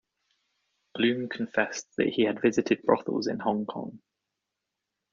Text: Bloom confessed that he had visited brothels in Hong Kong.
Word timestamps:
Bloom 0.95 1.29
confessed 1.29 1.85
that 1.97 2.07
he 2.07 2.23
had 2.23 2.41
visited 2.41 2.81
brothels 2.81 3.27
in 3.27 3.37
Hong 3.37 3.67
Kong. 3.67 4.01